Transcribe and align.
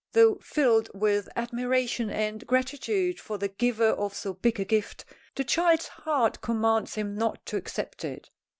Though 0.13 0.39
filled 0.41 0.89
with 0.95 1.29
admiration 1.35 2.09
and 2.09 2.47
gratitude 2.47 3.19
for 3.19 3.37
the 3.37 3.49
giver 3.49 3.89
of 3.89 4.15
so 4.15 4.33
big 4.33 4.59
a 4.59 4.65
gift, 4.65 5.05
the 5.35 5.43
child's 5.43 5.89
heart 5.89 6.41
commands 6.41 6.95
him 6.95 7.13
not 7.13 7.45
to 7.45 7.55
accept 7.55 8.03
it. 8.03 8.31